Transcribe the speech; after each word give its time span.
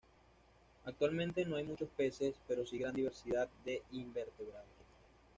Actualmente 0.85 1.45
no 1.45 1.57
hay 1.57 1.63
muchos 1.63 1.87
peces, 1.89 2.33
pero 2.47 2.65
sí 2.65 2.79
gran 2.79 2.95
diversidad 2.95 3.47
de 3.63 3.83
invertebrados. 3.91 4.65